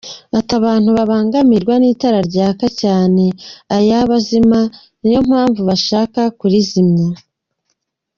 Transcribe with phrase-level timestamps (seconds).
[0.37, 3.23] Ati “Abantu babangamirwa n’itara ryaka cyane
[3.77, 4.59] ayabo azima
[5.01, 7.09] niyo mpamvu bashaka kurizimya.